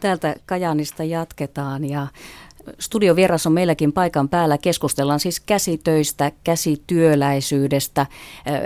[0.00, 2.06] Täältä Kajaanista jatketaan ja
[2.78, 4.58] Studiovieras on meilläkin paikan päällä.
[4.58, 8.06] Keskustellaan siis käsitöistä, käsityöläisyydestä.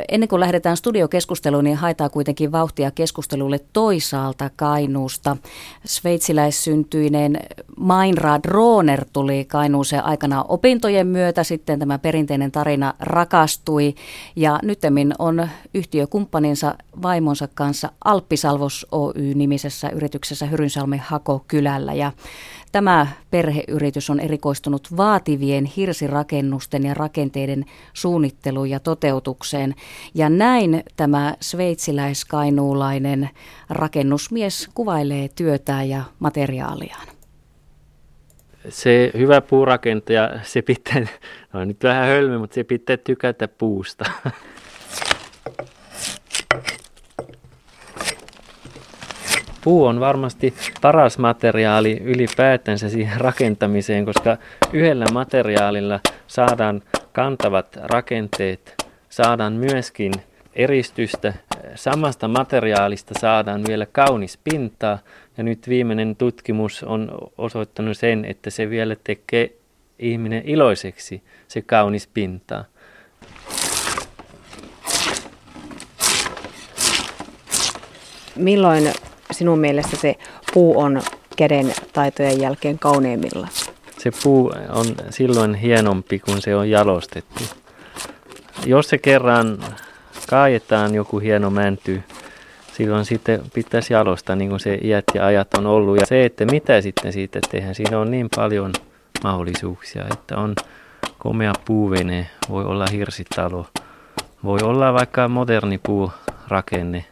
[0.09, 5.37] Ennen kuin lähdetään studiokeskusteluun, niin haetaan kuitenkin vauhtia keskustelulle toisaalta Kainuusta.
[5.85, 7.39] Sveitsiläissyntyinen
[7.77, 11.45] Mainrad Roner tuli Kainuuseen aikana opintojen myötä.
[11.45, 13.95] Sitten tämä perinteinen tarina rakastui
[14.37, 21.95] ja nytemmin on yhtiökumppaninsa vaimonsa kanssa Alppisalvos Oy-nimisessä yrityksessä Hyrynsalmen Hakokylällä.
[21.95, 22.13] Ja
[22.75, 29.75] Tämä perheyritys on erikoistunut vaativien hirsirakennusten ja rakenteiden suunnitteluun ja toteutukseen.
[30.15, 33.31] Ja näin tämä sveitsiläiskainuulainen
[33.71, 37.07] rakennusmies kuvailee työtään ja materiaaliaan.
[38.69, 41.07] Se hyvä puurakentaja, se pitää,
[41.53, 44.05] no nyt vähän hölmö, mutta se pitää tykätä puusta.
[49.65, 54.37] puu on varmasti paras materiaali ylipäätänsä siihen rakentamiseen, koska
[54.73, 58.75] yhdellä materiaalilla saadaan kantavat rakenteet,
[59.09, 60.13] saadaan myöskin
[60.55, 61.35] eristystä,
[61.75, 64.99] samasta materiaalista saadaan vielä kaunis pinta,
[65.37, 69.51] ja nyt viimeinen tutkimus on osoittanut sen, että se vielä tekee
[69.99, 72.65] ihminen iloiseksi, se kaunis pinta.
[78.37, 78.93] Milloin
[79.35, 80.17] sinun mielestä se
[80.55, 81.03] puu on
[81.37, 83.49] käden taitojen jälkeen kauneimmilla?
[83.99, 87.45] Se puu on silloin hienompi, kun se on jalostettu.
[88.67, 89.59] Jos se kerran
[90.31, 92.03] kaajetaan joku hieno mänty,
[92.73, 96.01] silloin sitten pitäisi jalostaa niin kuin se iät ja ajat on ollut.
[96.01, 98.73] Ja se, että mitä sitten siitä tehdään, siinä on niin paljon
[99.25, 100.55] mahdollisuuksia, että on
[101.19, 103.67] komea puuvene, voi olla hirsitalo,
[104.45, 107.05] voi olla vaikka moderni puurakenne,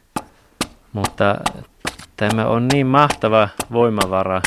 [0.93, 1.37] mutta
[2.17, 4.43] Tämä on niin mahtava voimavara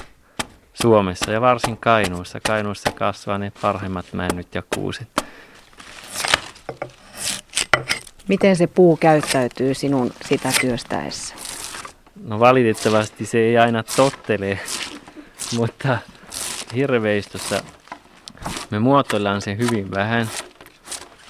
[0.73, 2.39] Suomessa ja varsin Kainuussa.
[2.47, 5.25] Kainuussa kasvaa ne parhaimmat männyt ja kuuset.
[8.27, 11.35] Miten se puu käyttäytyy sinun sitä työstäessä?
[12.23, 14.59] No valitettavasti se ei aina tottele,
[15.57, 15.97] mutta
[16.75, 17.63] hirveistossa
[18.69, 20.29] me muotoillaan se hyvin vähän,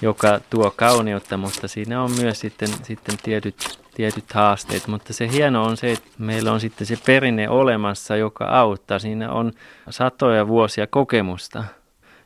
[0.02, 5.64] joka tuo kauneutta, mutta siinä on myös sitten, sitten tietyt tietyt haasteet, mutta se hieno
[5.64, 8.98] on se, että meillä on sitten se perinne olemassa, joka auttaa.
[8.98, 9.52] Siinä on
[9.90, 11.64] satoja vuosia kokemusta,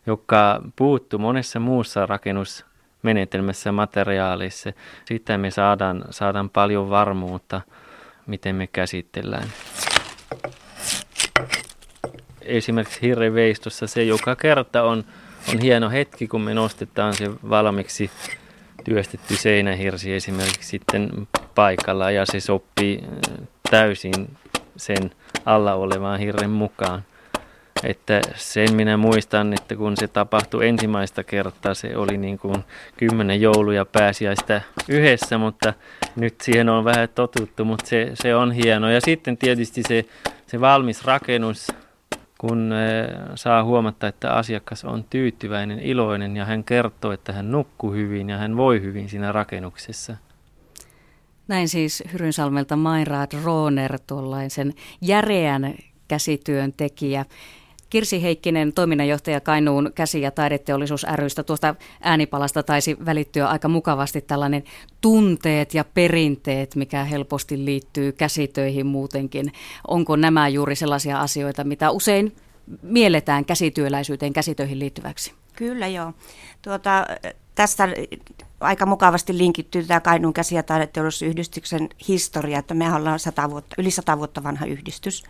[0.06, 4.72] joka puuttuu monessa muussa rakennusmenetelmässä materiaalissa.
[5.04, 7.60] Sitä me saadaan, saadaan paljon varmuutta,
[8.26, 9.48] miten me käsitellään.
[12.42, 15.04] Esimerkiksi hirreveistossa se joka kerta on,
[15.52, 18.10] on hieno hetki, kun me nostetaan se valmiiksi
[18.84, 21.28] työstetty seinähirsi esimerkiksi sitten
[21.60, 24.36] paikalla ja se sopii äh, täysin
[24.76, 25.10] sen
[25.44, 27.02] alla olevaan hirren mukaan.
[27.84, 32.64] Että sen minä muistan, että kun se tapahtui ensimmäistä kertaa, se oli niin kuin
[32.96, 35.72] kymmenen jouluja pääsiäistä yhdessä, mutta
[36.16, 38.90] nyt siihen on vähän totuttu, mutta se, se on hieno.
[38.90, 40.04] Ja sitten tietysti se,
[40.46, 41.66] se valmis rakennus,
[42.38, 47.92] kun äh, saa huomata, että asiakas on tyytyväinen, iloinen ja hän kertoo, että hän nukkuu
[47.92, 50.16] hyvin ja hän voi hyvin siinä rakennuksessa.
[51.50, 55.74] Näin siis Hyrynsalmelta Mairaad Rooner, tuollaisen järeän
[56.08, 57.24] käsityön tekijä.
[57.90, 61.42] Kirsi Heikkinen, toiminnanjohtaja Kainuun käsi- ja taideteollisuus rystä.
[61.42, 64.64] Tuosta äänipalasta taisi välittyä aika mukavasti tällainen
[65.00, 69.52] tunteet ja perinteet, mikä helposti liittyy käsitöihin muutenkin.
[69.88, 72.36] Onko nämä juuri sellaisia asioita, mitä usein
[72.82, 75.32] mielletään käsityöläisyyteen, käsitöihin liittyväksi?
[75.56, 76.12] Kyllä joo.
[76.62, 77.06] Tuota,
[77.60, 77.88] tästä
[78.60, 83.90] aika mukavasti linkittyy tämä Kainuun käsi- ja taideteollisuusyhdistyksen historia, että me ollaan 100 vuotta, yli
[83.90, 85.24] sata vuotta vanha yhdistys.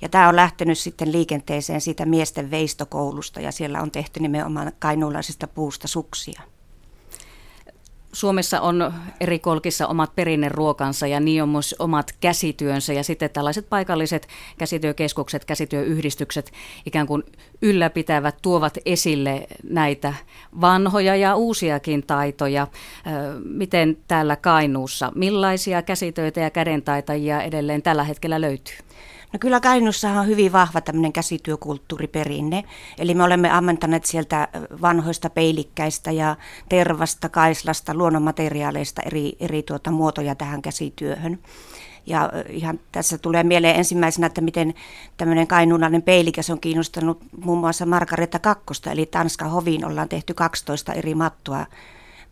[0.00, 5.46] Ja tämä on lähtenyt sitten liikenteeseen siitä miesten veistokoulusta ja siellä on tehty nimenomaan kainuulaisesta
[5.46, 6.40] puusta suksia.
[8.12, 13.68] Suomessa on eri kolkissa omat perinneruokansa ja niin on myös omat käsityönsä ja sitten tällaiset
[13.68, 14.28] paikalliset
[14.58, 16.52] käsityökeskukset, käsityöyhdistykset
[16.86, 17.22] ikään kuin
[17.62, 20.14] ylläpitävät, tuovat esille näitä
[20.60, 22.66] vanhoja ja uusiakin taitoja.
[23.44, 28.76] Miten täällä Kainuussa, millaisia käsitöitä ja kädentaitajia edelleen tällä hetkellä löytyy?
[29.32, 32.64] No kyllä Kainuussahan on hyvin vahva tämmöinen käsityökulttuuriperinne.
[32.98, 34.48] Eli me olemme ammentaneet sieltä
[34.82, 36.36] vanhoista peilikkäistä ja
[36.68, 41.38] tervasta, kaislasta, luonnonmateriaaleista eri, eri tuota muotoja tähän käsityöhön.
[42.06, 44.74] Ja ihan tässä tulee mieleen ensimmäisenä, että miten
[45.16, 50.92] tämmöinen kainuulainen peilikäs on kiinnostanut muun muassa Margareta Kakkosta, eli Tanskan hoviin ollaan tehty 12
[50.92, 51.66] eri mattoa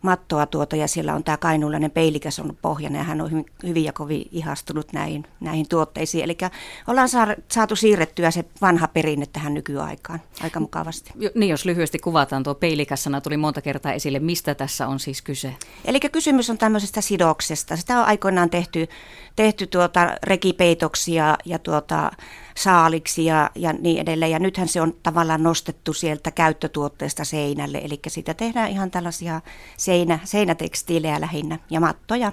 [0.03, 3.93] mattoa tuota ja siellä on tämä kainuulainen peilikäs on pohjana ja hän on hyvin ja
[3.93, 6.25] kovin ihastunut näihin, näihin tuotteisiin.
[6.25, 6.39] Eli
[6.87, 7.09] ollaan
[7.53, 11.11] saatu siirrettyä se vanha perinne tähän nykyaikaan aika mukavasti.
[11.35, 14.19] Niin, jos lyhyesti kuvataan, tuo peilikässana tuli monta kertaa esille.
[14.19, 15.55] Mistä tässä on siis kyse?
[15.85, 17.77] Eli kysymys on tämmöisestä sidoksesta.
[17.77, 18.89] Sitä on aikoinaan tehty,
[19.37, 22.11] tehty tuota rekipeitoksia ja tuota
[22.59, 24.31] saaliksi ja, ja niin edelleen.
[24.31, 29.41] Ja nythän se on tavallaan nostettu sieltä käyttötuotteesta seinälle, eli siitä tehdään ihan tällaisia
[29.77, 32.33] seinä, seinätekstiilejä lähinnä ja mattoja.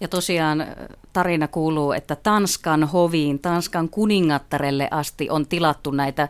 [0.00, 0.66] Ja tosiaan
[1.12, 6.28] tarina kuuluu, että Tanskan hoviin, Tanskan kuningattarelle asti on tilattu näitä.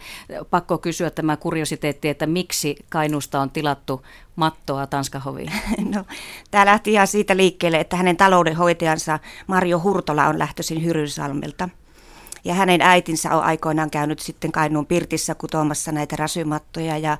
[0.50, 4.02] Pakko kysyä tämä kuriositeetti, että miksi Kainusta on tilattu
[4.36, 5.52] mattoa Tanskan hoviin?
[5.94, 6.04] No,
[6.50, 11.68] tämä lähti ihan siitä liikkeelle, että hänen taloudenhoitajansa Marjo Hurtola on lähtöisin Hyrynsalmelta.
[12.44, 17.18] Ja hänen äitinsä on aikoinaan käynyt sitten Kainuun Pirtissä kutomassa näitä rasymattoja ja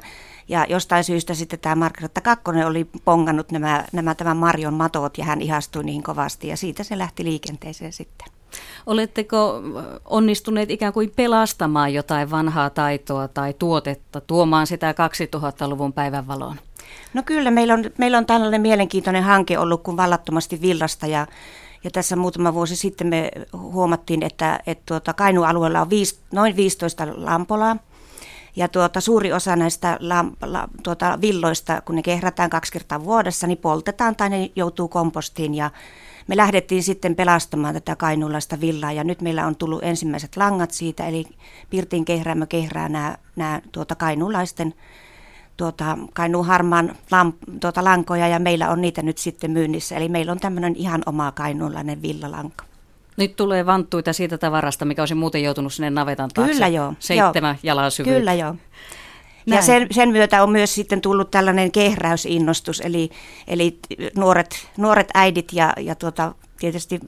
[0.50, 5.25] ja jostain syystä sitten tämä Margaretta Kakkonen oli pongannut nämä, nämä tämän Marion matot ja
[5.25, 8.28] hän ihastui niihin kovasti ja siitä se lähti liikenteeseen sitten.
[8.87, 9.62] Oletteko
[10.05, 16.56] onnistuneet ikään kuin pelastamaan jotain vanhaa taitoa tai tuotetta, tuomaan sitä 2000-luvun päivänvaloon?
[17.14, 21.26] No kyllä, meillä on, meillä on tällainen mielenkiintoinen hanke ollut kuin vallattomasti villasta ja
[21.84, 26.56] ja tässä muutama vuosi sitten me huomattiin, että, että tuota Kainuun alueella on viis, noin
[26.56, 27.76] 15 lampolaa.
[28.56, 33.46] Ja tuota, suuri osa näistä la, la, tuota, villoista, kun ne kehrätään kaksi kertaa vuodessa,
[33.46, 35.54] niin poltetaan tai ne joutuu kompostiin.
[35.54, 35.70] Ja
[36.26, 41.06] me lähdettiin sitten pelastamaan tätä kainuulaista villaa ja nyt meillä on tullut ensimmäiset langat siitä,
[41.06, 41.24] eli
[41.70, 44.74] Pirtin kehräämä kehrää nämä, nämä tuota, kainuulaisten
[45.60, 49.96] tuota, Kainuun harmaan lamp, tuota, lankoja ja meillä on niitä nyt sitten myynnissä.
[49.96, 52.64] Eli meillä on tämmöinen ihan oma kainuulainen villalanka.
[53.16, 56.52] Nyt tulee vanttuita siitä tavarasta, mikä olisi muuten joutunut sinne navetan taakse.
[56.52, 56.94] Kyllä joo.
[56.98, 57.60] Seitsemän joo.
[57.62, 58.18] jalan syvyyttä.
[58.18, 58.50] Kyllä joo.
[58.50, 59.58] Näin.
[59.58, 63.10] Ja sen, sen myötä on myös sitten tullut tällainen kehräysinnostus, eli,
[63.46, 63.78] eli
[64.16, 67.00] nuoret, nuoret äidit ja, ja tuota, tietysti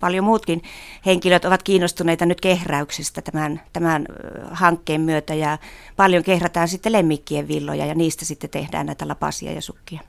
[0.00, 0.62] paljon muutkin
[1.06, 4.06] henkilöt ovat kiinnostuneita nyt kehräyksestä tämän, tämän
[4.50, 5.34] hankkeen myötä.
[5.34, 5.58] Ja
[5.96, 10.00] paljon kehrätään sitten lemmikkien villoja ja niistä sitten tehdään näitä lapasia ja sukkia.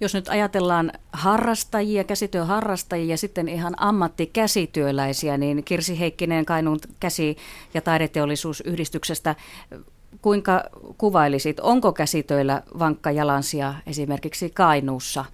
[0.00, 7.36] Jos nyt ajatellaan harrastajia, käsityöharrastajia ja sitten ihan ammattikäsityöläisiä, niin Kirsi Heikkinen Kainuun käsi-
[7.74, 9.34] ja taideteollisuusyhdistyksestä,
[10.22, 10.64] kuinka
[10.98, 15.24] kuvailisit, onko käsitöillä vankka jalansia esimerkiksi Kainuussa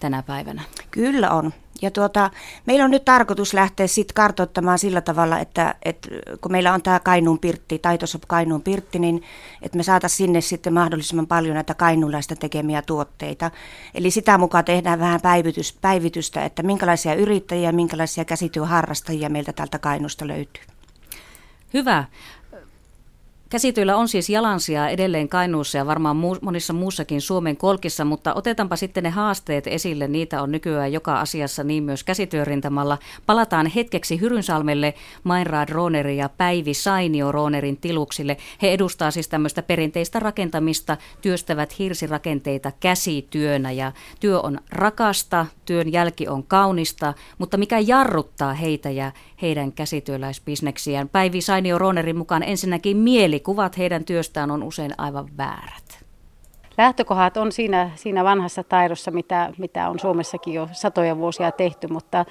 [0.00, 0.62] tänä päivänä?
[0.90, 1.52] Kyllä on.
[1.82, 2.30] Ja tuota,
[2.66, 6.08] meillä on nyt tarkoitus lähteä sitten kartoittamaan sillä tavalla, että, että
[6.40, 9.22] kun meillä on tämä Kainuun Pirtti, Taitosop Kainuun Pirtti, niin
[9.62, 13.50] että me saataisiin sinne sitten mahdollisimman paljon näitä kainuulaista tekemiä tuotteita.
[13.94, 20.28] Eli sitä mukaan tehdään vähän päivitys, päivitystä, että minkälaisia yrittäjiä, minkälaisia käsityöharrastajia meiltä täältä Kainuusta
[20.28, 20.64] löytyy.
[21.74, 22.04] Hyvä.
[23.50, 28.76] Käsityillä on siis jalansia edelleen Kainuussa ja varmaan muu, monissa muussakin Suomen kolkissa, mutta otetaanpa
[28.76, 30.08] sitten ne haasteet esille.
[30.08, 32.98] Niitä on nykyään joka asiassa niin myös käsityörintamalla.
[33.26, 34.94] Palataan hetkeksi Hyrynsalmelle
[35.24, 38.36] Mainraad Rooneri ja Päivi Sainio Roonerin tiluksille.
[38.62, 46.28] He edustaa siis tämmöistä perinteistä rakentamista, työstävät hirsirakenteita käsityönä ja työ on rakasta, työn jälki
[46.28, 51.08] on kaunista, mutta mikä jarruttaa heitä ja heidän käsityöläisbisneksiään?
[51.08, 56.04] Päivi Sainio Roonerin mukaan ensinnäkin mieli mielikuvat heidän työstään on usein aivan väärät.
[56.78, 62.24] Lähtökohdat on siinä, siinä vanhassa taidossa, mitä, mitä on Suomessakin jo satoja vuosia tehty, mutta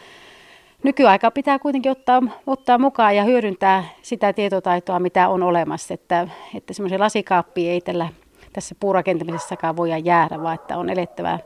[0.84, 5.94] nykyaika pitää kuitenkin ottaa, ottaa mukaan ja hyödyntää sitä tietotaitoa, mitä on olemassa.
[5.94, 8.10] Että, että semmoisen lasikaappi ei tällä,
[8.54, 11.40] tässä puurakentamisessakaan voida jäädä, vaan että on elettävä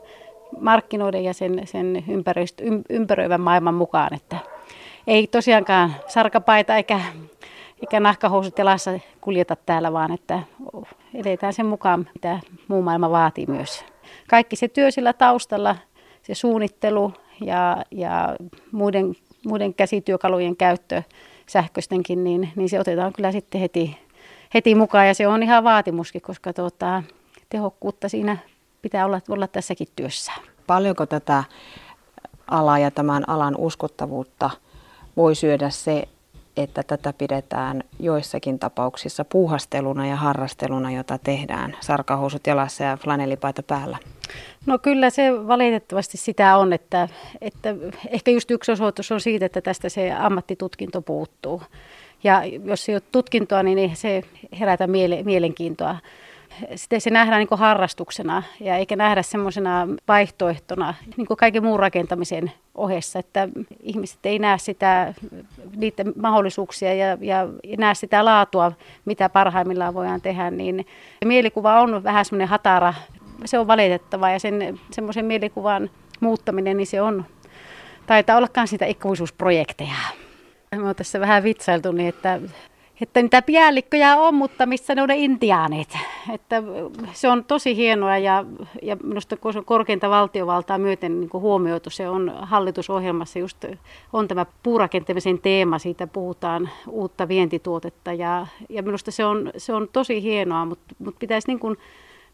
[0.60, 2.04] markkinoiden ja sen, sen
[2.88, 4.14] ympäröivän maailman mukaan.
[4.14, 4.36] Että
[5.06, 7.00] ei tosiaankaan sarkapaita eikä
[7.84, 10.42] eikä nahkahousut jalassa kuljeta täällä, vaan että
[11.14, 13.84] edetään sen mukaan, mitä muu maailma vaatii myös.
[14.30, 15.76] Kaikki se työ sillä taustalla,
[16.22, 18.36] se suunnittelu ja, ja
[18.72, 19.14] muiden,
[19.46, 21.02] muiden käsityökalujen käyttö
[21.46, 23.98] sähköistenkin, niin, niin se otetaan kyllä sitten heti,
[24.54, 27.02] heti mukaan ja se on ihan vaatimuskin, koska tuota,
[27.48, 28.36] tehokkuutta siinä
[28.82, 30.32] pitää olla, olla tässäkin työssä.
[30.66, 31.44] Paljonko tätä
[32.46, 34.50] alaa ja tämän alan uskottavuutta
[35.16, 36.08] voi syödä se,
[36.56, 43.98] että tätä pidetään joissakin tapauksissa puuhasteluna ja harrasteluna, jota tehdään sarkahousut jalassa ja flanellipaita päällä?
[44.66, 47.08] No kyllä se valitettavasti sitä on, että,
[47.40, 47.74] että
[48.08, 51.62] ehkä just yksi osoitus on siitä, että tästä se ammattitutkinto puuttuu.
[52.24, 54.22] Ja jos ei ole tutkintoa, niin se
[54.60, 54.86] herätä
[55.24, 55.96] mielenkiintoa
[56.74, 62.52] sitten se nähdään niin harrastuksena ja eikä nähdä semmoisena vaihtoehtona niin kuin kaiken muun rakentamisen
[62.74, 63.48] ohessa, että
[63.82, 65.14] ihmiset ei näe sitä,
[65.76, 68.72] niiden mahdollisuuksia ja, ja näe sitä laatua,
[69.04, 70.86] mitä parhaimmillaan voidaan tehdä, niin
[71.24, 72.94] mielikuva on vähän semmoinen hatara
[73.44, 77.24] se on valitettavaa ja sen semmoisen mielikuvan muuttaminen, niin se on,
[78.06, 79.94] taitaa ollakaan sitä ikuisuusprojekteja.
[80.76, 82.40] Me on tässä vähän vitsailtu niin, että
[83.04, 85.98] että niitä päällikköjä on, mutta missä ne on ne intiaanit.
[86.32, 86.62] Että
[87.12, 88.44] se on tosi hienoa ja,
[88.82, 93.64] ja minusta kun se on korkeinta valtiovaltaa myöten niin huomioitu, se on hallitusohjelmassa just
[94.12, 99.88] on tämä puurakentamisen teema, siitä puhutaan uutta vientituotetta ja, ja minusta se on, se on
[99.92, 101.76] tosi hienoa, mutta, mutta pitäisi niin kuin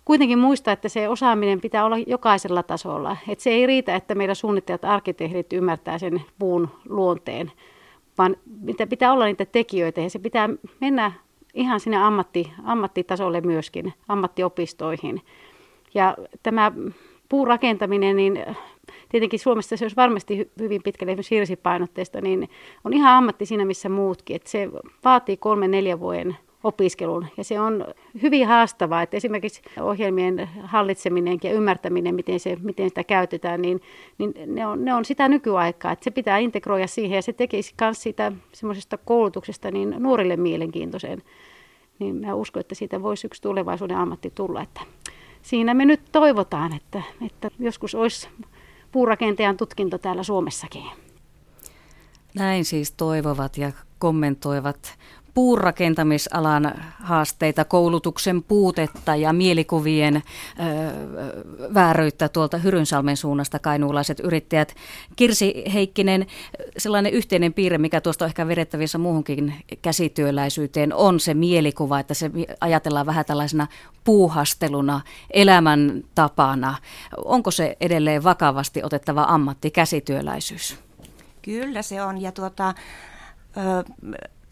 [0.05, 3.17] kuitenkin muistaa, että se osaaminen pitää olla jokaisella tasolla.
[3.29, 7.53] Että se ei riitä, että meidän suunnittelijat, arkkitehdit ymmärtää sen puun luonteen,
[8.21, 10.49] vaan mitä pitää olla niitä tekijöitä ja se pitää
[10.81, 11.13] mennä
[11.55, 15.23] ihan sinne ammatti, ammattitasolle myöskin, ammattiopistoihin.
[15.95, 16.73] Ja tämä
[17.29, 18.45] puurakentaminen, niin
[19.09, 22.49] tietenkin Suomessa se olisi varmasti hyvin pitkälle esimerkiksi hirsipainotteista, niin
[22.85, 24.37] on ihan ammatti siinä missä muutkin.
[24.37, 24.69] Että se
[25.05, 27.27] vaatii kolme neljä vuoden opiskelun.
[27.37, 27.85] Ja se on
[28.23, 33.81] hyvin haastavaa, että esimerkiksi ohjelmien hallitseminen ja ymmärtäminen, miten, se, miten sitä käytetään, niin,
[34.19, 35.93] niin ne, on, ne on sitä nykyaikaa.
[35.93, 41.23] Että se pitää integroida siihen ja se tekisi myös siitä semmoisesta koulutuksesta niin nuorille mielenkiintoisen.
[41.99, 44.63] Niin mä uskon, että siitä voisi yksi tulevaisuuden ammatti tulla.
[44.63, 44.81] Että
[45.43, 48.29] siinä me nyt toivotaan, että, että joskus olisi
[48.93, 50.85] puurakentajan tutkinto täällä Suomessakin.
[52.35, 54.99] Näin siis toivovat ja kommentoivat
[55.35, 60.23] puurakentamisalan haasteita, koulutuksen puutetta ja mielikuvien ö,
[61.75, 64.75] vääryyttä tuolta Hyrynsalmen suunnasta kainuulaiset yrittäjät.
[65.17, 66.27] Kirsi Heikkinen,
[66.79, 72.31] sellainen yhteinen piirre, mikä tuosta on ehkä vedettävissä muuhunkin käsityöläisyyteen, on se mielikuva, että se
[72.61, 73.67] ajatellaan vähän tällaisena
[74.05, 76.75] puuhasteluna, elämäntapana.
[77.25, 80.77] Onko se edelleen vakavasti otettava ammatti, käsityöläisyys?
[81.43, 82.75] Kyllä se on ja tuota,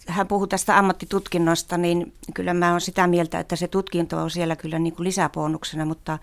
[0.09, 4.57] hän puhui tästä ammattitutkinnosta, niin kyllä mä olen sitä mieltä, että se tutkinto on siellä
[4.57, 6.19] kyllä niin kuin lisäbonuksena, mutta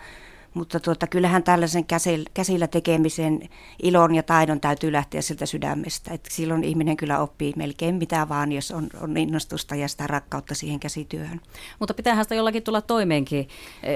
[0.56, 1.86] mutta tuota, kyllähän tällaisen
[2.34, 3.50] käsillä tekemisen
[3.84, 6.14] ilon ja taidon täytyy lähteä sieltä sydämestä.
[6.14, 10.56] Et silloin ihminen kyllä oppii melkein mitä vaan, jos on, on innostusta ja sitä rakkautta
[10.56, 11.42] siihen käsityöhön.
[11.80, 13.48] Mutta pitäähän sitä jollakin tulla toimeenkin.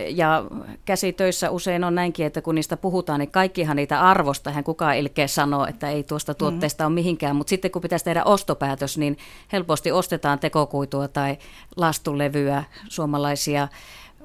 [0.09, 0.45] Ja
[0.85, 4.51] käsitöissä usein on näinkin, että kun niistä puhutaan, niin kaikkihan niitä arvosta.
[4.51, 6.87] Hän kukaan ilkeä sanoo, että ei tuosta tuotteesta mm.
[6.87, 7.35] ole mihinkään.
[7.35, 9.17] Mutta sitten kun pitäisi tehdä ostopäätös, niin
[9.51, 11.37] helposti ostetaan tekokuitua tai
[11.75, 13.67] lastulevyä, suomalaisia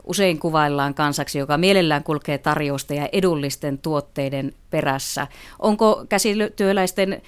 [0.04, 5.26] usein kuvaillaan kansaksi, joka mielellään kulkee tarjousta ja edullisten tuotteiden perässä.
[5.58, 7.22] Onko käsityöläisten,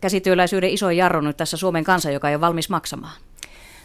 [0.00, 3.14] käsityöläisyyden iso jarru nyt tässä Suomen kansa, joka ei ole valmis maksamaan?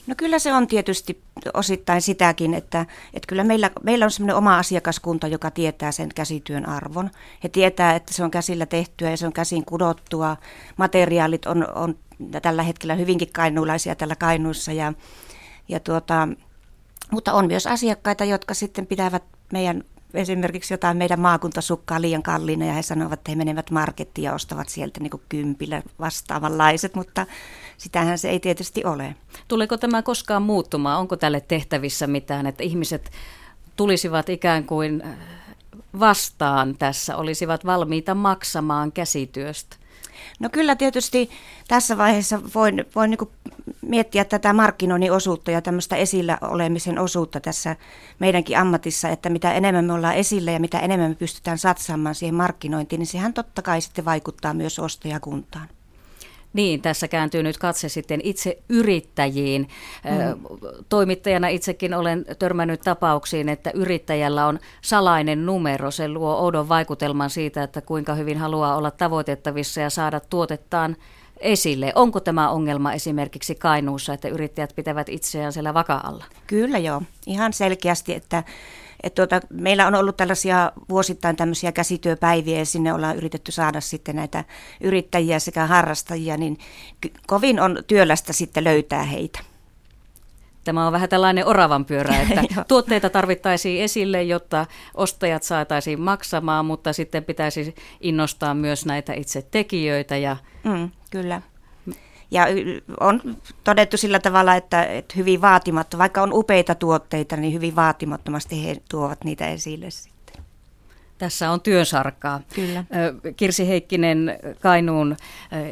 [0.08, 1.22] No kyllä se on tietysti
[1.54, 6.70] osittain sitäkin, että, että kyllä meillä, meillä on semmoinen oma asiakaskunta, joka tietää sen käsityön
[6.70, 7.10] arvon.
[7.44, 10.38] He tietää, että se on käsillä tehtyä ja se on käsin kudottua.
[10.78, 11.96] Materiaalit on, on
[12.42, 14.94] tällä hetkellä hyvinkin kainuulaisia tällä kainuussa ja,
[15.70, 16.28] ja tuota,
[17.14, 22.74] mutta on myös asiakkaita, jotka sitten pitävät meidän esimerkiksi jotain meidän maakuntasukkaa liian kalliina ja
[22.74, 27.26] he sanovat, että he menevät markettiin ja ostavat sieltä niin kympillä vastaavanlaiset, mutta
[27.78, 29.16] sitähän se ei tietysti ole.
[29.48, 31.00] Tuleeko tämä koskaan muuttumaan?
[31.00, 33.12] Onko tälle tehtävissä mitään, että ihmiset
[33.76, 35.04] tulisivat ikään kuin
[36.00, 39.76] vastaan tässä, olisivat valmiita maksamaan käsityöstä?
[40.40, 41.30] No kyllä tietysti
[41.68, 43.30] tässä vaiheessa voin, voin niin
[43.82, 47.76] miettiä tätä markkinoinnin osuutta ja tämmöistä esillä olemisen osuutta tässä
[48.20, 52.36] meidänkin ammatissa, että mitä enemmän me ollaan esillä ja mitä enemmän me pystytään satsaamaan siihen
[52.36, 55.70] markkinointiin, niin sehän totta kai sitten vaikuttaa myös ostajakuntaan.
[56.54, 59.68] Niin, tässä kääntyy nyt katse sitten itse yrittäjiin.
[60.04, 60.42] Mm.
[60.90, 65.92] Toimittajana itsekin olen törmännyt tapauksiin, että yrittäjällä on salainen numero.
[65.92, 70.96] Se luo oudon vaikutelman siitä, että kuinka hyvin haluaa olla tavoitettavissa ja saada tuotettaan
[71.44, 71.92] esille.
[71.96, 76.26] Onko tämä ongelma esimerkiksi Kainuussa, että yrittäjät pitävät itseään siellä vaka-alla?
[76.48, 78.44] Kyllä joo, ihan selkeästi, että
[79.04, 84.16] et tuota, meillä on ollut tällaisia vuosittain tämmöisiä käsityöpäiviä ja sinne ollaan yritetty saada sitten
[84.16, 84.44] näitä
[84.82, 86.58] yrittäjiä sekä harrastajia, niin
[87.28, 89.40] kovin on työlästä sitten löytää heitä.
[90.64, 96.94] Tämä on vähän tällainen oravan pyörä, että tuotteita tarvittaisiin esille, jotta ostajat saataisiin maksamaan, mutta
[96.94, 100.18] sitten pitäisi innostaa myös näitä itse tekijöitä.
[100.18, 100.38] Ja...
[100.64, 101.42] Mm, kyllä.
[102.32, 102.46] Ja
[103.00, 103.22] on
[103.64, 108.76] todettu sillä tavalla, että, että hyvin vaatimattomasti, vaikka on upeita tuotteita, niin hyvin vaatimattomasti he
[108.90, 109.88] tuovat niitä esille.
[111.18, 112.40] Tässä on työsarkaa.
[112.56, 112.84] Kyllä.
[113.36, 115.16] Kirsi Heikkinen Kainuun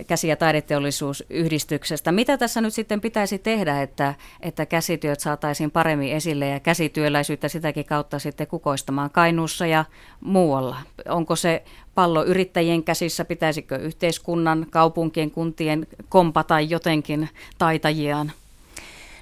[0.08, 2.12] käsi- ja taideteollisuusyhdistyksestä.
[2.12, 7.86] Mitä tässä nyt sitten pitäisi tehdä, että, että käsityöt saataisiin paremmin esille ja käsityöläisyyttä sitäkin
[7.86, 9.86] kautta sitten kukoistamaan Kainuussa ja
[10.22, 10.78] muualla?
[11.10, 11.64] Onko se
[11.96, 13.26] pallo yrittäjien käsissä?
[13.26, 18.32] Pitäisikö yhteiskunnan, kaupunkien, kuntien kompata jotenkin taitajiaan?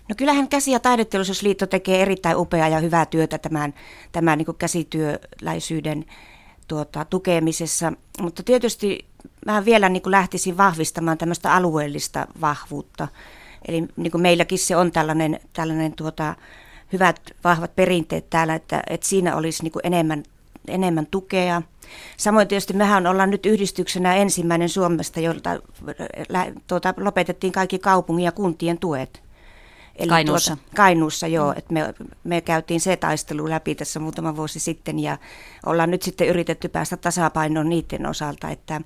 [0.09, 3.73] No kyllähän Käsi- ja taideteollisuusliitto tekee erittäin upeaa ja hyvää työtä tämän,
[4.11, 6.05] tämän niin käsityöläisyyden
[6.67, 9.05] tuota, tukemisessa, mutta tietysti
[9.45, 13.07] mä vielä niin lähtisin vahvistamaan tämmöistä alueellista vahvuutta.
[13.67, 16.35] Eli niin kuin meilläkin se on tällainen, tällainen tuota,
[16.93, 20.23] hyvät, vahvat perinteet täällä, että, että siinä olisi niin enemmän,
[20.67, 21.61] enemmän tukea.
[22.17, 25.49] Samoin tietysti mehän ollaan nyt yhdistyksenä ensimmäinen Suomesta, jolta
[26.67, 29.28] tuota, lopetettiin kaikki kaupungin ja kuntien tuet.
[29.99, 30.55] Eli Kainuussa.
[30.55, 31.51] Tuota, Kainuussa, joo.
[31.51, 31.57] Mm.
[31.57, 35.17] Että me, me käytiin se taistelu läpi tässä muutama vuosi sitten ja
[35.65, 38.81] ollaan nyt sitten yritetty päästä tasapainoon niiden osalta, että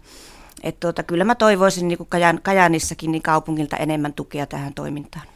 [0.64, 5.28] et tuota, kyllä mä toivoisin niin kuin Kajan, Kajanissakin niin kaupungilta enemmän tukea tähän toimintaan.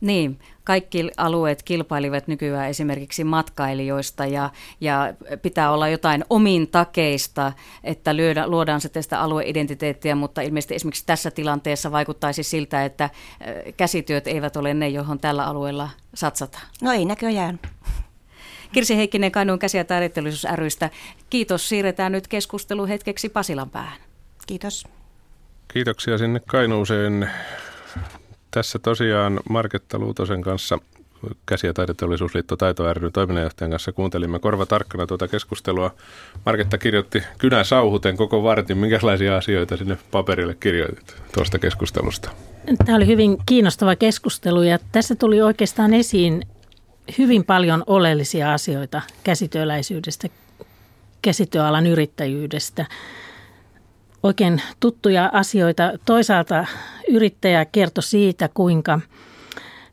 [0.00, 4.50] Niin, kaikki alueet kilpailivat nykyään esimerkiksi matkailijoista ja,
[4.80, 7.52] ja pitää olla jotain omin takeista,
[7.84, 13.10] että lyödä, luodaan se tästä alueidentiteettiä, mutta ilmeisesti esimerkiksi tässä tilanteessa vaikuttaisi siltä, että
[13.76, 16.66] käsityöt eivät ole ne, johon tällä alueella satsataan.
[16.82, 17.60] No ei näköjään.
[18.72, 20.90] Kirsi Heikkinen Kainuun käsi- ja taidetteollisuus rystä.
[21.30, 21.68] Kiitos.
[21.68, 23.98] Siirretään nyt keskustelu hetkeksi Pasilan päähän.
[24.46, 24.84] Kiitos.
[25.72, 27.30] Kiitoksia sinne Kainuuseen.
[28.54, 30.78] Tässä tosiaan Marketta Luutosen kanssa
[31.46, 35.94] Käsi- ja taideteollisuusliitto Taito ry toiminnanjohtajan kanssa kuuntelimme korva tarkkana tuota keskustelua.
[36.46, 38.78] Marketta kirjoitti kynä sauhuten koko vartin.
[38.78, 42.30] Minkälaisia asioita sinne paperille kirjoitit tuosta keskustelusta?
[42.84, 46.42] Tämä oli hyvin kiinnostava keskustelu ja tässä tuli oikeastaan esiin
[47.18, 50.28] hyvin paljon oleellisia asioita käsityöläisyydestä,
[51.22, 52.86] käsityöalan yrittäjyydestä.
[54.22, 55.92] Oikein tuttuja asioita.
[56.04, 56.66] Toisaalta
[57.08, 59.00] yrittäjä kertoi siitä, kuinka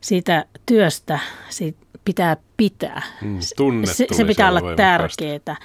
[0.00, 1.18] siitä työstä
[1.48, 3.02] siitä pitää pitää.
[3.22, 3.38] Mm,
[3.84, 5.56] se, se pitää olla tärkeää.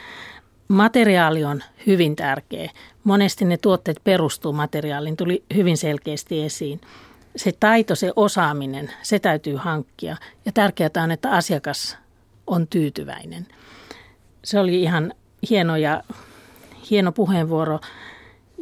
[0.67, 2.71] Materiaali on hyvin tärkeä.
[3.03, 6.81] Monesti ne tuotteet perustuu materiaaliin, tuli hyvin selkeästi esiin
[7.35, 10.17] se taito, se osaaminen, se täytyy hankkia.
[10.45, 11.97] Ja tärkeää on, että asiakas
[12.47, 13.47] on tyytyväinen.
[14.43, 15.13] Se oli ihan
[15.49, 16.03] hieno ja
[16.89, 17.79] hieno puheenvuoro.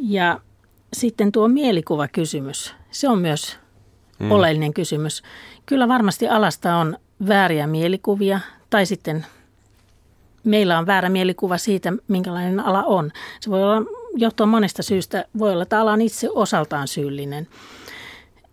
[0.08, 0.40] Ja
[0.92, 3.58] sitten tuo mielikuvakysymys, se on myös
[4.18, 4.30] mm.
[4.30, 5.22] oleellinen kysymys.
[5.66, 9.26] Kyllä varmasti alasta on vääriä mielikuvia tai sitten
[10.44, 13.10] meillä on väärä mielikuva siitä, minkälainen ala on.
[13.40, 13.82] Se voi olla
[14.16, 15.24] johtua monesta syystä.
[15.38, 17.48] Voi olla, että ala on itse osaltaan syyllinen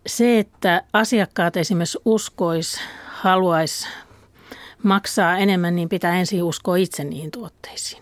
[0.06, 3.88] se, että asiakkaat esimerkiksi uskois, haluaisi
[4.82, 8.01] maksaa enemmän, niin pitää ensin uskoa itse niihin tuotteisiin.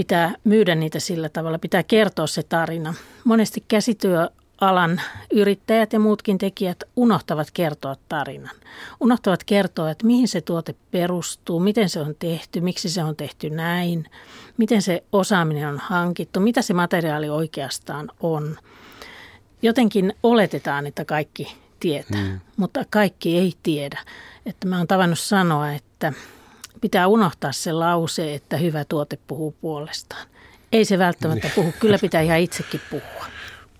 [0.00, 2.94] Pitää myydä niitä sillä tavalla, pitää kertoa se tarina.
[3.24, 5.00] Monesti käsityöalan
[5.32, 8.56] yrittäjät ja muutkin tekijät unohtavat kertoa tarinan.
[9.00, 13.50] Unohtavat kertoa, että mihin se tuote perustuu, miten se on tehty, miksi se on tehty
[13.50, 14.06] näin,
[14.56, 18.56] miten se osaaminen on hankittu, mitä se materiaali oikeastaan on–
[19.62, 22.40] jotenkin oletetaan, että kaikki tietää, hmm.
[22.56, 23.98] mutta kaikki ei tiedä.
[24.46, 26.12] Että mä oon tavannut sanoa, että
[26.80, 30.26] pitää unohtaa se lause, että hyvä tuote puhuu puolestaan.
[30.72, 31.54] Ei se välttämättä niin.
[31.54, 33.26] puhu, kyllä pitää ihan itsekin puhua.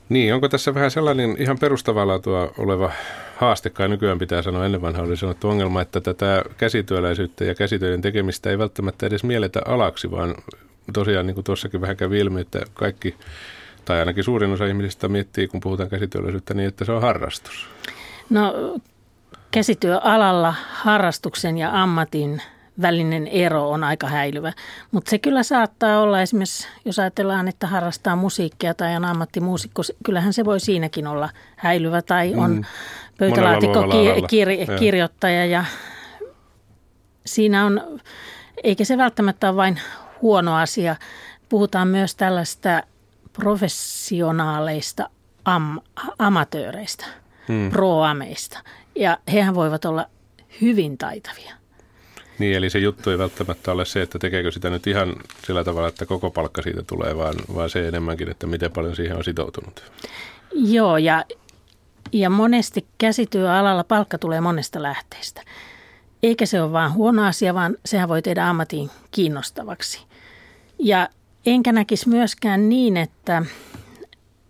[0.09, 2.21] Niin, onko tässä vähän sellainen ihan perustavalla
[2.59, 2.93] oleva
[3.37, 8.01] haaste, kai nykyään pitää sanoa, ennen vanhaa oli sanottu ongelma, että tätä käsityöläisyyttä ja käsitöiden
[8.01, 10.35] tekemistä ei välttämättä edes mielletä alaksi, vaan
[10.93, 13.17] tosiaan niin kuin tuossakin vähän kävi ilmi, että kaikki
[13.85, 17.69] tai ainakin suurin osa ihmisistä miettii, kun puhutaan käsityöllisyyttä, niin että se on harrastus.
[18.31, 18.55] No
[19.51, 22.43] käsityöalalla harrastuksen ja ammatin
[22.83, 24.53] välinen ero on aika häilyvä.
[24.91, 30.33] Mutta se kyllä saattaa olla esimerkiksi, jos ajatellaan, että harrastaa musiikkia tai on ammattimuusikko, kyllähän
[30.33, 32.65] se voi siinäkin olla häilyvä tai on mm.
[33.19, 35.65] pöytälaatikkokirjoittaja ja
[37.27, 38.01] siinä on,
[38.65, 39.81] eikä se välttämättä ole vain
[40.23, 40.97] huono asia.
[41.49, 42.83] Puhutaan myös tällaista
[43.33, 45.11] professionaaleista
[45.45, 45.81] am,
[46.19, 47.07] amatööreistä,
[47.49, 47.71] hmm.
[47.71, 48.59] proameista.
[48.95, 50.07] Ja hehän voivat olla
[50.61, 51.60] hyvin taitavia.
[52.41, 55.89] Niin, eli se juttu ei välttämättä ole se, että tekeekö sitä nyt ihan sillä tavalla,
[55.89, 59.93] että koko palkka siitä tulee, vaan, vaan se enemmänkin, että miten paljon siihen on sitoutunut.
[60.53, 61.25] Joo, ja,
[62.13, 65.43] ja monesti käsityöalalla palkka tulee monesta lähteestä.
[66.23, 70.01] Eikä se ole vain huono asia, vaan sehän voi tehdä ammatin kiinnostavaksi.
[70.79, 71.09] Ja
[71.47, 73.43] Enkä näkisi myöskään niin, että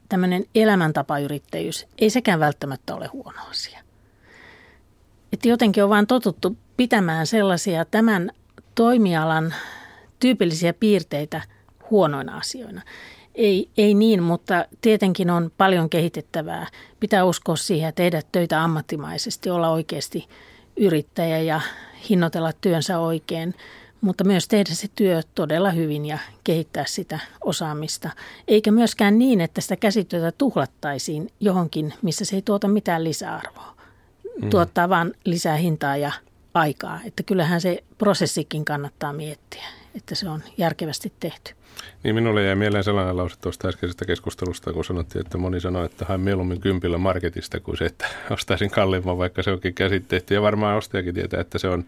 [0.08, 3.80] tämmöinen elämäntapayrittäjyys ei sekään välttämättä ole huono asia.
[5.32, 8.30] Että jotenkin on vain totuttu pitämään sellaisia tämän
[8.74, 9.54] toimialan
[10.18, 11.42] tyypillisiä piirteitä
[11.90, 12.82] huonoina asioina.
[13.34, 16.66] Ei, ei niin, mutta tietenkin on paljon kehitettävää.
[17.00, 20.28] Pitää uskoa siihen ja tehdä töitä ammattimaisesti, olla oikeasti
[20.76, 21.60] yrittäjä ja
[22.08, 23.54] hinnoitella työnsä oikein–
[24.00, 28.10] mutta myös tehdä se työ todella hyvin ja kehittää sitä osaamista.
[28.48, 33.76] Eikä myöskään niin, että sitä käsityötä tuhlattaisiin johonkin, missä se ei tuota mitään lisäarvoa.
[34.42, 34.50] mm.
[34.50, 36.12] tuottaa vain lisää hintaa ja
[36.54, 37.00] aikaa.
[37.04, 41.52] Että kyllähän se prosessikin kannattaa miettiä, että se on järkevästi tehty.
[42.02, 46.04] Niin minulle jäi mieleen sellainen lause tuosta äskeisestä keskustelusta, kun sanottiin, että moni sanoi, että
[46.04, 50.34] hain mieluummin kympillä marketista kuin se, että ostaisin kalliimman, vaikka se onkin käsitteetty.
[50.34, 51.84] Ja varmaan ostajakin tietää, että se on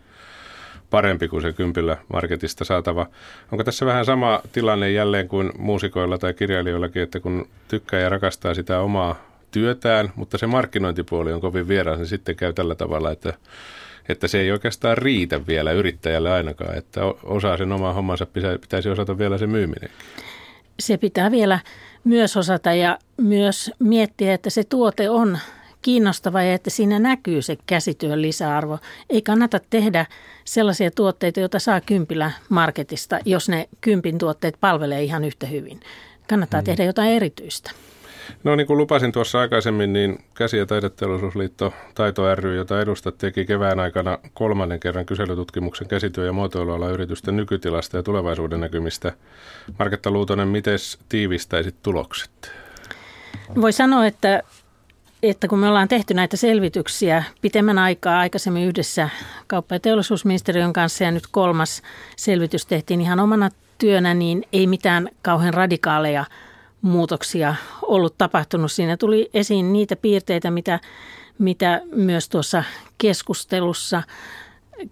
[0.90, 3.06] parempi kuin se kympillä marketista saatava.
[3.52, 8.54] Onko tässä vähän sama tilanne jälleen kuin muusikoilla tai kirjailijoillakin, että kun tykkää ja rakastaa
[8.54, 13.34] sitä omaa työtään, mutta se markkinointipuoli on kovin vieras, niin sitten käy tällä tavalla, että
[14.08, 18.26] että se ei oikeastaan riitä vielä yrittäjälle ainakaan, että osaa sen omaa hommansa,
[18.60, 19.90] pitäisi osata vielä se myyminen.
[20.80, 21.58] Se pitää vielä
[22.04, 25.38] myös osata ja myös miettiä, että se tuote on
[25.82, 28.78] kiinnostava ja että siinä näkyy se käsityön lisäarvo.
[29.10, 30.06] Ei kannata tehdä
[30.44, 35.80] sellaisia tuotteita, joita saa kympillä marketista, jos ne kympin tuotteet palvelee ihan yhtä hyvin.
[36.28, 36.64] Kannattaa hmm.
[36.64, 37.70] tehdä jotain erityistä.
[38.44, 43.46] No niin kuin lupasin tuossa aikaisemmin, niin Käsi- ja taideteollisuusliitto Taito ry, jota edustat, teki
[43.46, 49.12] kevään aikana kolmannen kerran kyselytutkimuksen käsityö- ja muotoilualan yritysten nykytilasta ja tulevaisuuden näkymistä.
[49.78, 52.52] Marketta Luutonen, miten tiivistäisit tulokset?
[53.60, 54.42] Voi sanoa, että
[55.22, 59.08] että kun me ollaan tehty näitä selvityksiä pitemmän aikaa aikaisemmin yhdessä
[59.46, 61.82] kauppa- ja teollisuusministeriön kanssa ja nyt kolmas
[62.16, 66.24] selvitys tehtiin ihan omana työnä, niin ei mitään kauhean radikaaleja
[66.82, 67.54] muutoksia
[67.92, 68.72] ollut tapahtunut.
[68.72, 70.80] Siinä tuli esiin niitä piirteitä, mitä,
[71.38, 72.64] mitä myös tuossa
[72.98, 74.02] keskustelussa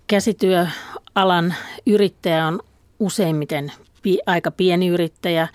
[0.07, 1.55] käsityöalan
[1.87, 2.61] yrittäjä on
[2.99, 3.73] useimmiten
[4.27, 5.49] aika pieni yrittäjä,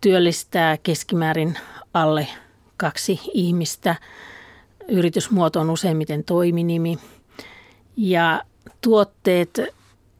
[0.00, 1.58] työllistää keskimäärin
[1.94, 2.26] alle
[2.76, 3.96] kaksi ihmistä.
[4.88, 6.98] Yritysmuoto on useimmiten toiminimi.
[7.96, 8.42] Ja
[8.80, 9.60] tuotteet,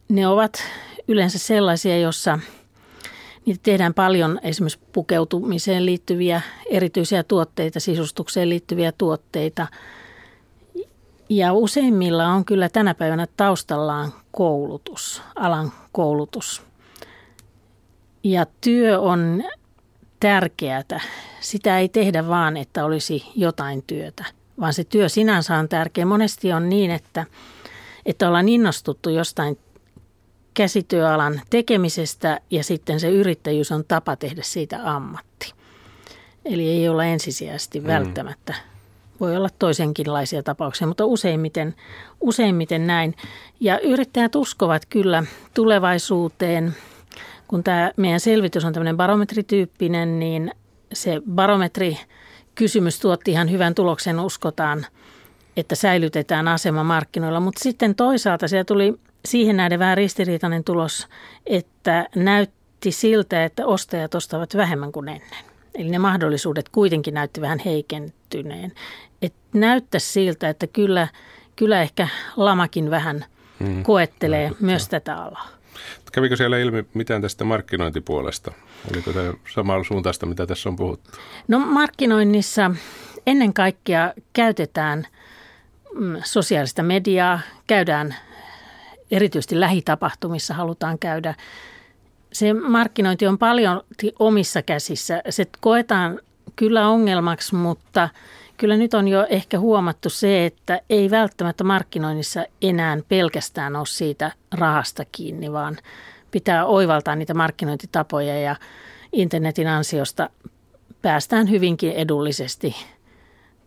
[0.08, 0.62] ne ovat
[1.08, 2.38] yleensä sellaisia, jossa–
[3.46, 9.66] Niitä tehdään paljon esimerkiksi pukeutumiseen liittyviä erityisiä tuotteita, sisustukseen liittyviä tuotteita.
[11.28, 16.62] Ja useimmilla on kyllä tänä päivänä taustallaan koulutus, alan koulutus.
[18.24, 19.44] Ja työ on
[20.20, 21.00] tärkeää.
[21.40, 24.24] Sitä ei tehdä vaan, että olisi jotain työtä,
[24.60, 26.06] vaan se työ sinänsä on tärkeä.
[26.06, 27.26] Monesti on niin, että,
[28.06, 29.58] että ollaan innostuttu jostain
[30.54, 35.52] käsityöalan tekemisestä ja sitten se yrittäjyys on tapa tehdä siitä ammatti.
[36.44, 37.86] Eli ei olla ensisijaisesti mm.
[37.86, 38.54] välttämättä.
[39.20, 41.74] Voi olla toisenkinlaisia tapauksia, mutta useimmiten,
[42.20, 43.16] useimmiten näin.
[43.60, 46.76] Ja yrittäjät uskovat kyllä tulevaisuuteen.
[47.48, 50.50] Kun tämä meidän selvitys on tämmöinen barometrityyppinen, niin
[50.92, 51.98] se barometri
[52.54, 54.86] kysymys tuotti ihan hyvän tuloksen, uskotaan,
[55.56, 57.40] että säilytetään asema markkinoilla.
[57.40, 61.08] Mutta sitten toisaalta siellä tuli siihen nähden vähän ristiriitainen tulos,
[61.46, 65.44] että näytti siltä, että ostajat ostavat vähemmän kuin ennen.
[65.74, 68.72] Eli ne mahdollisuudet kuitenkin näytti vähän heikentyneen.
[69.22, 71.08] Et näyttäisi siltä, että kyllä,
[71.56, 73.24] kyllä ehkä lamakin vähän
[73.58, 74.66] mm, koettelee vaikuttaa.
[74.66, 75.48] myös tätä alaa.
[76.12, 78.52] Kävikö siellä ilmi mitään tästä markkinointipuolesta?
[78.92, 81.10] Oliko tämä samalla suuntaista, mitä tässä on puhuttu?
[81.48, 82.70] No markkinoinnissa
[83.26, 85.06] ennen kaikkea käytetään
[85.94, 88.14] mm, sosiaalista mediaa, käydään
[89.10, 91.34] erityisesti lähitapahtumissa halutaan käydä.
[92.32, 93.82] Se markkinointi on paljon
[94.18, 95.22] omissa käsissä.
[95.30, 96.20] Se koetaan
[96.56, 98.08] kyllä ongelmaksi, mutta
[98.56, 104.32] kyllä nyt on jo ehkä huomattu se, että ei välttämättä markkinoinnissa enää pelkästään ole siitä
[104.52, 105.76] rahasta kiinni, vaan
[106.30, 108.56] pitää oivaltaa niitä markkinointitapoja ja
[109.12, 110.30] internetin ansiosta
[111.02, 112.76] päästään hyvinkin edullisesti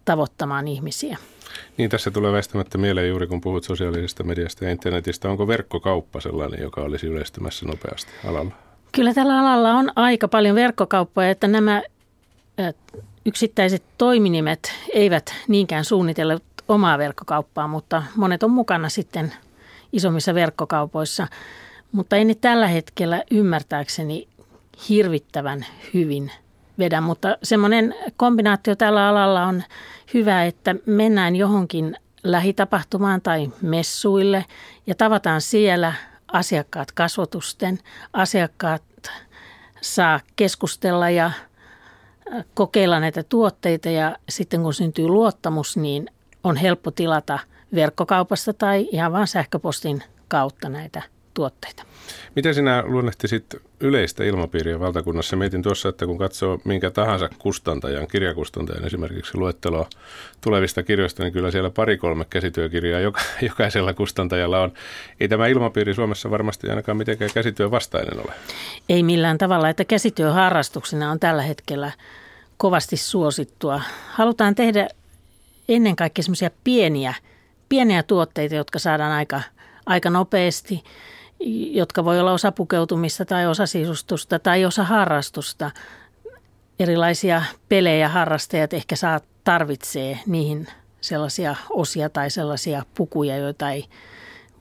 [0.06, 1.17] tavoittamaan ihmisiä.
[1.77, 5.29] Niin, tässä tulee väistämättä mieleen juuri kun puhut sosiaalisesta mediasta ja internetistä.
[5.29, 8.51] Onko verkkokauppa sellainen, joka olisi yleistymässä nopeasti alalla?
[8.91, 11.83] Kyllä tällä alalla on aika paljon verkkokauppoja, että nämä
[13.25, 19.33] yksittäiset toiminimet eivät niinkään suunnitella omaa verkkokauppaa, mutta monet on mukana sitten
[19.93, 21.27] isommissa verkkokaupoissa.
[21.91, 24.27] Mutta ei ne tällä hetkellä ymmärtääkseni
[24.89, 26.31] hirvittävän hyvin
[26.79, 29.63] vedä, mutta semmoinen kombinaatio tällä alalla on
[30.13, 34.45] hyvä, että mennään johonkin lähitapahtumaan tai messuille
[34.88, 35.93] ja tavataan siellä
[36.33, 37.79] asiakkaat kasvotusten.
[38.13, 38.83] Asiakkaat
[39.81, 41.31] saa keskustella ja
[42.53, 46.09] kokeilla näitä tuotteita ja sitten kun syntyy luottamus, niin
[46.43, 47.39] on helppo tilata
[47.75, 51.01] verkkokaupasta tai ihan vain sähköpostin kautta näitä
[51.34, 51.84] tuotteita.
[52.36, 53.46] Miten sinä luonnehtisit
[53.80, 55.36] yleistä ilmapiiriä valtakunnassa?
[55.36, 59.88] Mietin tuossa, että kun katsoo minkä tahansa kustantajan, kirjakustantajan esimerkiksi luetteloa
[60.41, 64.72] tulevista kirjoista, niin kyllä siellä pari-kolme käsityökirjaa joka, jokaisella kustantajalla on.
[65.19, 68.34] Ei tämä ilmapiiri Suomessa varmasti ainakaan mitenkään käsityön vastainen ole.
[68.89, 71.91] Ei millään tavalla, että käsityöharrastuksena on tällä hetkellä
[72.58, 73.82] kovasti suosittua.
[74.10, 74.88] Halutaan tehdä
[75.69, 77.13] ennen kaikkea semmoisia pieniä
[77.74, 79.41] pieniä tuotteita, jotka saadaan aika,
[79.86, 80.84] aika nopeasti,
[81.71, 85.71] jotka voi olla osa pukeutumista tai osa sisustusta tai osa harrastusta.
[86.79, 90.67] Erilaisia pelejä harrastajat ehkä saa, tarvitsee niihin
[91.01, 93.86] sellaisia osia tai sellaisia pukuja, joita ei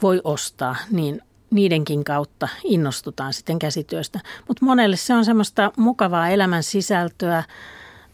[0.02, 4.20] voi ostaa, niin niidenkin kautta innostutaan sitten käsityöstä.
[4.48, 7.44] Mutta monelle se on semmoista mukavaa elämän sisältöä,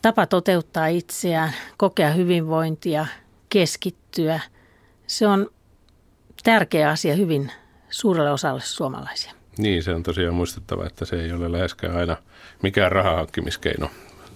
[0.03, 3.07] tapa toteuttaa itseään, kokea hyvinvointia,
[3.49, 4.41] keskittyä.
[5.07, 5.51] Se on
[6.45, 7.53] tärkeä asia hyvin
[7.91, 9.33] suurelle osalle suomalaisia.
[9.59, 12.17] Niin, se on tosiaan muistettava, että se ei ole läheskään aina
[12.63, 13.91] mikään rahahankkimiskeino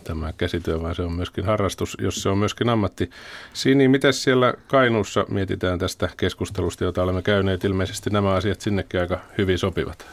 [0.05, 3.11] tämä käsityö, vaan se on myöskin harrastus, jos se on myöskin ammatti.
[3.53, 7.65] Sini, miten siellä Kainuussa mietitään tästä keskustelusta, jota olemme käyneet?
[7.65, 10.07] Ilmeisesti nämä asiat sinnekin aika hyvin sopivat.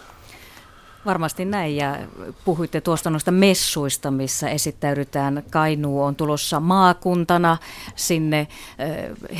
[1.06, 1.98] Varmasti näin ja
[2.46, 5.44] puhuitte tuosta noista messuista, missä esittäydytään.
[5.52, 7.58] Kainuu on tulossa maakuntana
[7.96, 8.48] sinne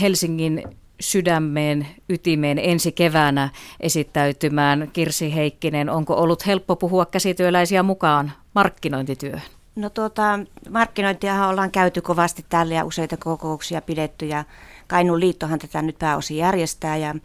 [0.02, 0.64] Helsingin
[1.00, 4.90] sydämeen, ytimeen ensi keväänä esittäytymään.
[4.94, 9.42] Kirsi Heikkinen, onko ollut helppo puhua käsityöläisiä mukaan markkinointityöhön?
[9.76, 14.44] No tuota, markkinointiahan ollaan käyty kovasti täällä ja useita kokouksia pidetty ja
[14.88, 17.16] Kainuun liittohan tätä nyt pääosin järjestää ja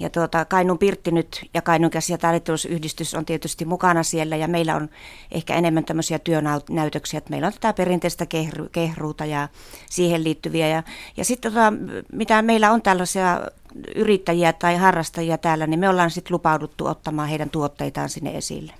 [0.00, 4.48] ja tuota, Kainuun Pirtti nyt ja Kainuun käsi- ja taidetteollisuusyhdistys on tietysti mukana siellä ja
[4.48, 4.88] meillä on
[5.30, 9.48] ehkä enemmän tämmöisiä työnäytöksiä, että meillä on tätä perinteistä kehru, kehruuta ja
[9.90, 10.68] siihen liittyviä.
[10.68, 10.82] Ja,
[11.16, 11.72] ja sitten tota,
[12.12, 13.40] mitä meillä on tällaisia
[13.94, 18.72] yrittäjiä tai harrastajia täällä, niin me ollaan sitten lupauduttu ottamaan heidän tuotteitaan sinne esille.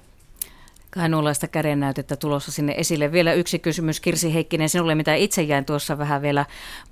[0.91, 3.13] Kainuulaista kädennäytettä tulossa sinne esille.
[3.13, 6.47] Vielä yksi kysymys Kirsi Heikkinen sinulle, mitä itse jäin tuossa vähän vielä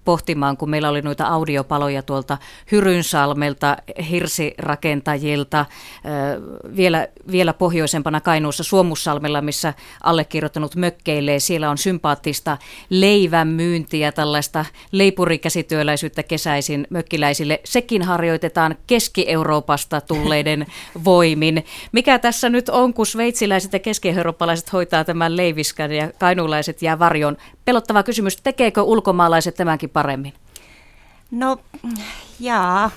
[0.04, 2.38] pohtimaan, kun meillä oli noita audiopaloja tuolta
[2.72, 3.76] Hyrynsalmelta,
[4.10, 5.66] hirsirakentajilta,
[6.76, 11.38] vielä, vielä pohjoisempana Kainuussa Suomussalmella, missä allekirjoittanut mökkeilee.
[11.38, 12.58] Siellä on sympaattista
[12.90, 17.60] leivän myyntiä, tällaista leipurikäsityöläisyyttä kesäisin mökkiläisille.
[17.64, 20.66] Sekin harjoitetaan Keski-Euroopasta tulleiden
[21.04, 21.64] voimin.
[21.92, 27.36] Mikä tässä nyt on, kun sveitsiläiset ja keski-eurooppalaiset hoitaa tämän leiviskan ja kainuulaiset jää varjon.
[27.64, 30.32] Pelottava kysymys, tekeekö ulkomaalaiset tämänkin paremmin?
[31.30, 31.58] No
[32.40, 32.90] jaa,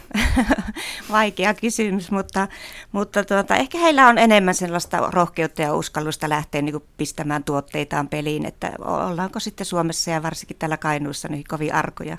[1.12, 2.48] vaikea kysymys, mutta,
[2.92, 8.46] mutta tuota, ehkä heillä on enemmän sellaista rohkeutta ja uskallusta lähteä niin pistämään tuotteitaan peliin,
[8.46, 12.18] että ollaanko sitten Suomessa ja varsinkin täällä Kainuussa niin kovin arkoja.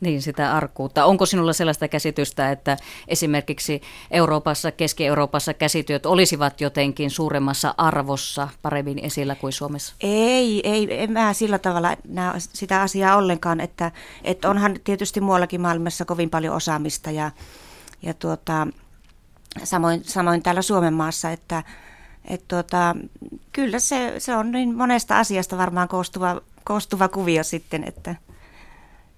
[0.00, 1.04] Niin, sitä arkuutta.
[1.04, 2.76] Onko sinulla sellaista käsitystä, että
[3.08, 9.94] esimerkiksi Euroopassa, Keski-Euroopassa käsityöt olisivat jotenkin suuremmassa arvossa paremmin esillä kuin Suomessa?
[10.00, 13.92] Ei, ei, en mä sillä tavalla näe sitä asiaa ollenkaan, että,
[14.24, 17.30] että onhan tietysti muuallakin maailmassa kovin paljon osaamista ja,
[18.02, 18.66] ja tuota,
[19.64, 21.62] samoin, samoin täällä Suomen maassa, että
[22.24, 22.96] et tuota,
[23.52, 28.14] kyllä se, se on niin monesta asiasta varmaan koostuva, koostuva kuvio sitten, että–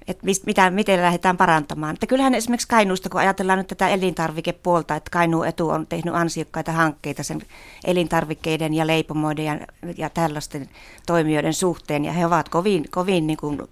[0.08, 1.94] että mist, mitä, miten lähdetään parantamaan.
[1.94, 6.72] Että kyllähän esimerkiksi Kainuusta, kun ajatellaan nyt tätä elintarvikepuolta, että Kainuu Etu on tehnyt ansiokkaita
[6.72, 7.42] hankkeita sen
[7.84, 9.58] elintarvikkeiden ja leipomoiden ja,
[9.96, 10.68] ja tällaisten
[11.06, 13.62] toimijoiden suhteen, ja he ovat kovin, kovin niin kuin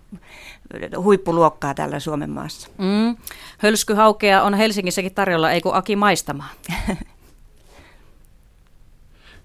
[1.03, 2.68] huippuluokkaa täällä Suomen maassa.
[2.79, 3.16] Mm.
[3.59, 6.51] Hölskyhaukea on Helsingissäkin tarjolla, ei kun Aki maistamaan.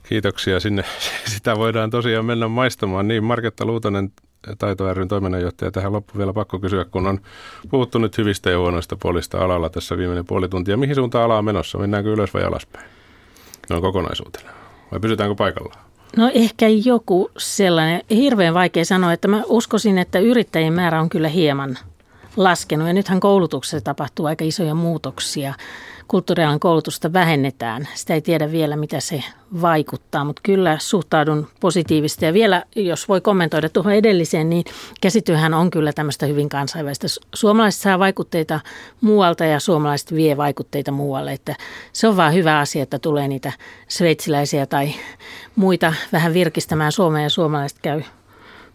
[0.09, 0.83] Kiitoksia sinne.
[1.33, 3.07] Sitä voidaan tosiaan mennä maistamaan.
[3.07, 4.11] Niin, Marketta Luutonen,
[4.57, 5.71] Taito ryn toiminnanjohtaja.
[5.71, 7.19] Tähän loppu vielä pakko kysyä, kun on
[7.69, 10.77] puhuttu nyt hyvistä ja huonoista puolista alalla tässä viimeinen puoli tuntia.
[10.77, 11.77] Mihin suuntaan ala on menossa?
[11.77, 12.85] Mennäänkö ylös vai alaspäin?
[13.69, 14.49] No kokonaisuutena.
[14.91, 15.79] Vai pysytäänkö paikallaan?
[16.17, 21.27] No ehkä joku sellainen, hirveän vaikea sanoa, että mä uskoisin, että yrittäjien määrä on kyllä
[21.27, 21.77] hieman
[22.37, 22.87] laskenut.
[22.87, 25.53] Ja nythän koulutuksessa tapahtuu aika isoja muutoksia
[26.11, 27.87] kulttuurialan koulutusta vähennetään.
[27.93, 29.23] Sitä ei tiedä vielä, mitä se
[29.61, 32.25] vaikuttaa, mutta kyllä suhtaudun positiivisesti.
[32.25, 34.65] Ja vielä, jos voi kommentoida tuohon edelliseen, niin
[35.01, 37.07] käsityöhän on kyllä tämmöistä hyvin kansainvälistä.
[37.35, 38.59] Suomalaiset saa vaikutteita
[39.01, 41.33] muualta ja suomalaiset vie vaikutteita muualle.
[41.33, 41.55] Että
[41.93, 43.51] se on vaan hyvä asia, että tulee niitä
[43.87, 44.93] sveitsiläisiä tai
[45.55, 48.01] muita vähän virkistämään Suomea ja suomalaiset käy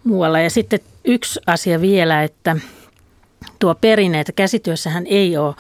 [0.05, 0.41] muualla.
[0.41, 2.57] Ja sitten yksi asia vielä, että
[3.59, 5.55] tuo perinne, että käsityössähän ei ole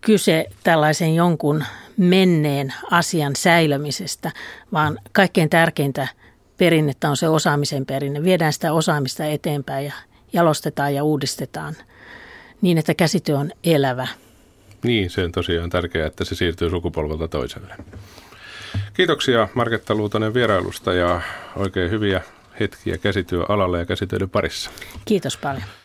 [0.00, 1.64] kyse tällaisen jonkun
[1.96, 4.32] menneen asian säilömisestä,
[4.72, 6.08] vaan kaikkein tärkeintä
[6.56, 8.22] perinnettä on se osaamisen perinne.
[8.22, 9.92] Viedään sitä osaamista eteenpäin ja
[10.32, 11.76] jalostetaan ja uudistetaan
[12.62, 14.08] niin, että käsityö on elävä.
[14.82, 17.74] Niin, se on tosiaan tärkeää, että se siirtyy sukupolvelta toiselle.
[18.94, 21.20] Kiitoksia Marketta Luutonen vierailusta ja
[21.56, 22.20] oikein hyviä
[22.60, 24.70] hetkiä käsityöalalla ja käsitöiden parissa.
[25.04, 25.79] Kiitos paljon.